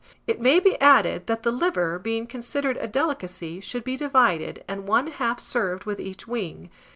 It 0.25 0.41
may 0.41 0.59
be 0.59 0.81
added, 0.81 1.27
that 1.27 1.43
the 1.43 1.51
liver, 1.51 1.99
being 1.99 2.25
considered 2.25 2.75
a 2.77 2.87
delicacy, 2.87 3.59
should 3.59 3.83
be 3.83 3.95
divided, 3.95 4.63
and 4.67 4.87
one 4.87 5.05
half 5.11 5.39
served 5.39 5.83
with 5.85 5.99
each 5.99 6.27
wing. 6.27 6.71